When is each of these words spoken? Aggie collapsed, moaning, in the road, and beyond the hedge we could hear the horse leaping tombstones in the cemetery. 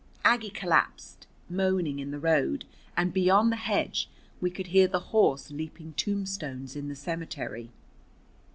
Aggie 0.25 0.49
collapsed, 0.49 1.27
moaning, 1.47 1.99
in 1.99 2.09
the 2.09 2.17
road, 2.17 2.65
and 2.97 3.13
beyond 3.13 3.51
the 3.51 3.55
hedge 3.55 4.09
we 4.41 4.49
could 4.49 4.65
hear 4.73 4.87
the 4.87 4.99
horse 5.13 5.51
leaping 5.51 5.93
tombstones 5.93 6.75
in 6.75 6.87
the 6.87 6.95
cemetery. 6.95 7.69